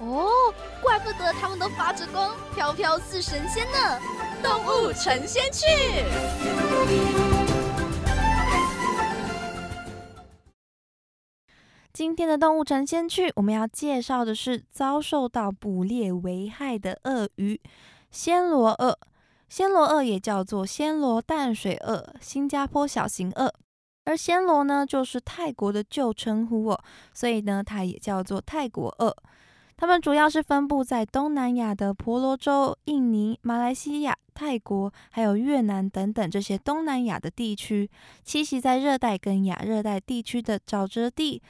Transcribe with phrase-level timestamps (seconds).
[0.00, 3.98] 哦，怪不得他们都发着光，飘飘似神仙呢！
[4.40, 5.66] 动物成仙去。
[11.92, 17.60] 今天的动物成仙去，我们要介绍的是遭受到捕猎危害的鳄鱼——
[18.14, 18.96] 暹罗鳄。
[19.50, 23.52] 暹罗鳄也叫做暹罗淡水鳄、新加坡小型鳄。
[24.04, 26.80] 而暹罗呢，就是泰国的旧称呼哦，
[27.12, 29.16] 所以呢，它也叫做泰国鳄。
[29.80, 37.88] 它们主要是分布在东南亚的婆罗洲、印尼、马来西亚、泰国，还有越南等等这些东南亚的地区，
[38.26, 41.40] 栖息在热带跟亚热带地区的沼泽地，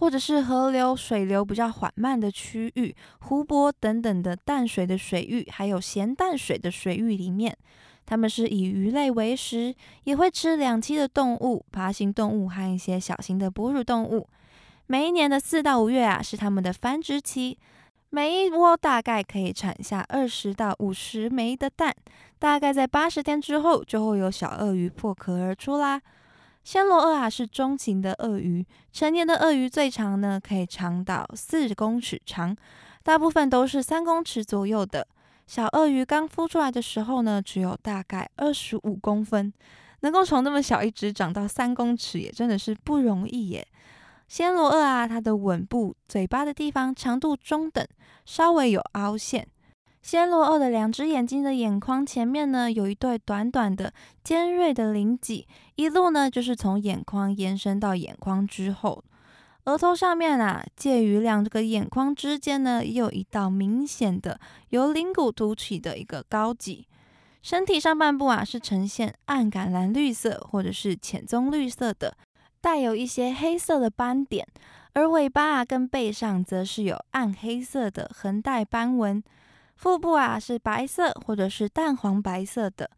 [0.00, 7.54] 或者是河流水流比较缓慢的区域、湖泊等等的淡水的水域，还有咸淡水的水域里面。
[8.06, 14.26] 它们是以鱼类为食，也会吃两栖的动物、爬行动物和一些小型的哺乳动物。
[14.86, 17.58] 每一年的四到五月啊，是它们的繁殖期。
[18.10, 21.92] 每一窝大概可以产下二十到五十枚的蛋，
[22.38, 26.00] 大概在八十天之后，就会有小鳄鱼破壳而出啦。
[26.64, 32.54] 暹罗鳄啊是中型的鳄鱼，成年的鳄鱼最长呢可以长到四公尺长，
[33.02, 35.06] 大部分都是三公尺左右的。
[35.46, 39.52] 小鳄鱼刚孵出来的时候呢，只有大概二十五公分，
[40.00, 43.66] 能够从那么小一只长到三公尺，也真的是不容易耶。
[44.30, 47.86] 暹罗鳄啊，它的吻部、嘴巴的地方长度中等，
[48.24, 49.46] 稍微有凹陷。
[50.04, 55.46] 暹罗鳄的两只眼睛的眼眶前面呢，有一对短短的尖锐的鳞脊，
[55.76, 59.02] 一路呢就是从眼眶延伸到眼眶之后。
[59.64, 66.86] 额头上面啊，介于两个眼眶之间呢，也有一道明显的由鳞骨凸起的一个高脊。
[67.40, 72.14] 身体上半部啊，是呈现暗橄榄绿色或者是浅棕绿色的，
[72.64, 74.46] 带有一些黑色的斑点。
[74.94, 79.22] 而尾巴啊跟背上则是有暗黑色的横带斑纹。
[79.76, 82.88] 腹部啊是白色或者是淡黄白色的。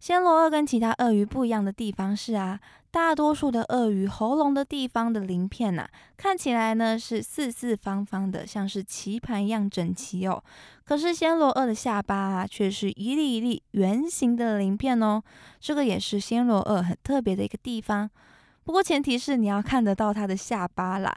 [0.00, 2.60] 暹罗鳄跟其他鳄鱼不一样的地方是啊。
[2.90, 5.86] 大多数的鳄鱼喉咙的地方的鳞片呐，
[6.16, 10.42] 看起来呢是四四方方的，像是棋盘一样整齐哦。
[10.84, 15.22] 可是暹罗鳄的下巴啊，却是一粒一粒圆形的鳞片哦。
[15.60, 18.08] 这个也是暹罗鳄很特别的一个地方。
[18.68, 21.16] 不过前提是你要看得到它的下巴啦。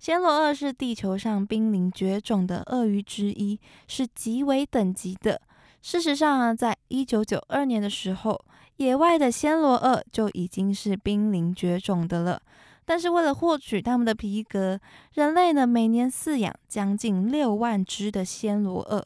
[0.00, 3.58] 暹罗鳄是地球上濒临绝种的鳄鱼之一，
[3.88, 5.40] 是极为等级的。
[5.82, 8.40] 事实上啊，在一九九二年的时候。
[8.76, 12.40] 野外的暹罗鳄就已经是濒临绝种的了，
[12.84, 14.78] 但是为了获取它们的皮革，
[15.14, 19.04] 人类呢每年饲养将近六万只的暹罗鳄。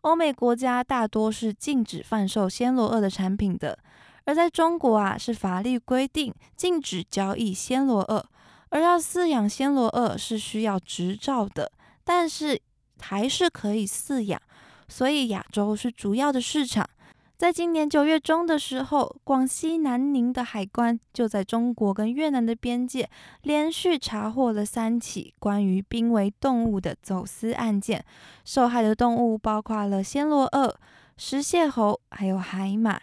[0.00, 3.78] 欧美国家大多是禁止贩售暹罗鳄的产品的，
[4.24, 8.24] 而在中国啊是法律规定禁止交易暹罗鳄，
[8.68, 11.70] 而要饲养暹罗鳄是需要执照的，
[12.04, 12.60] 但是
[13.00, 14.40] 还是可以饲养，
[14.88, 16.88] 所以亚洲是主要的市场。
[17.36, 23.10] 在今年九月中的时候，广西南宁的海关就在中国跟越南的边界
[23.42, 28.04] 连续查获了三起关于濒危动物的走私案件，
[28.44, 30.78] 受害的动物包括了暹罗鳄、
[31.16, 33.00] 石蟹猴，还有海马。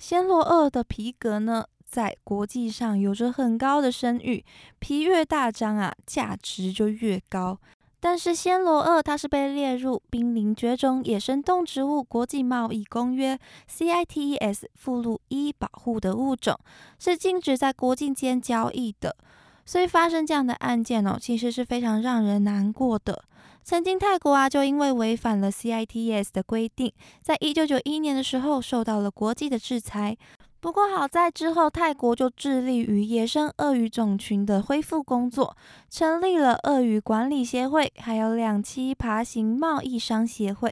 [0.00, 4.44] 暹罗鳄的皮革呢，在国际上有着很高的声誉，
[4.78, 7.58] 皮越大张啊，价值就越高。
[8.00, 16.58] 但是暹罗鳄它是被列入濒临绝种野生动植物国际贸易公约 （CITES） 附录一保护的物种，
[16.98, 19.16] 是禁止在国境间交易的。
[19.64, 23.24] 所以发生这样的案件哦，其实是非常让人难过的。
[23.64, 26.92] 曾经泰国啊，就因为违反了 CITES 的规定，
[27.22, 30.14] 在一九九一年的时候受到了国际的制裁。
[30.60, 35.56] 不过好在之后，泰国就致力于野生鳄鱼种群的恢复工作，
[35.88, 40.70] 成立了鳄鱼管理协会，还有两栖爬行贸易商协会。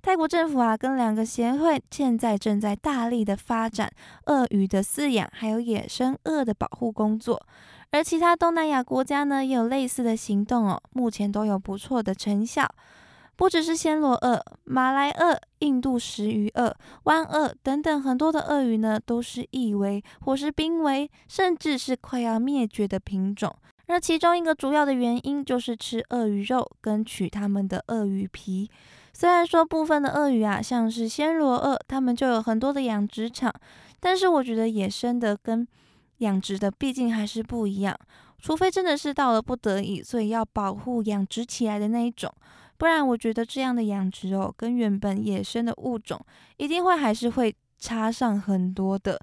[0.00, 3.90] 泰国政府啊，跟两个协会现在正在大力的发展
[4.26, 7.44] 鳄鱼的饲养，还有野生鳄的保护工作。
[7.90, 12.68] 而其他东南亚国家呢，也有类似的行动哦，目前都有不错的成效。
[13.34, 16.74] 不只是暹罗鳄、马来鳄、印度石鱼鳄、
[17.04, 23.54] 湾鳄等等很多的鳄鱼呢，都是易危或是濒危，甚至是快要灭绝的品种。
[23.86, 28.68] 而其中一个主要的原因就是吃鳄鱼肉跟取它们的鳄鱼皮。
[29.14, 33.54] 虽然说部分的鳄鱼啊，像是暹罗鳄，它们就有很多的养殖场，
[34.00, 35.66] 但是我觉得野生的跟
[36.18, 37.96] 养殖的毕竟还是不一样。
[38.40, 42.32] 除非真的是到了不得已，所以要保护养殖起来的那一种，
[42.76, 46.20] 不然我觉得这样的养殖哦，跟原本野生的物种
[46.56, 49.20] 一定会还是会差上很多的。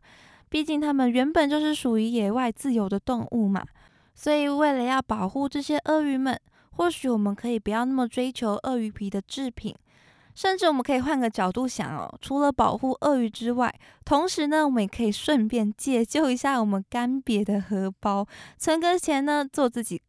[0.50, 3.64] 毕竟它们原本就是属于野外自由的动物嘛，
[4.14, 6.38] 所以为了要保护这些鳄鱼们，
[6.72, 9.74] 或许我们可以不要那么追求鳄鱼皮的制品。
[10.36, 13.74] 甚至我们可以换个角度想哦，除了保护鳄鱼之外，
[14.04, 18.28] 同时呢，我们也可以顺便解救一下我们干瘪的荷包，
[18.58, 20.02] 存个钱呢，做自己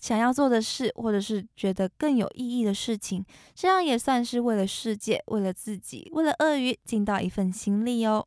[0.00, 3.24] 想要做的事，或者是觉得更有意义的事情，
[3.54, 8.26] 这样也算是为了世界、为了自己、为了鳄鱼尽到一份心力哦。